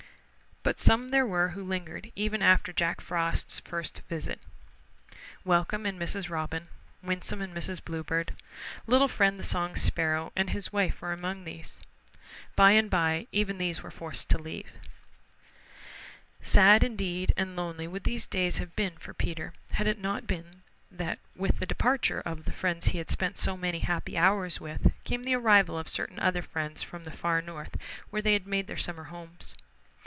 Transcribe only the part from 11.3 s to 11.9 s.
these.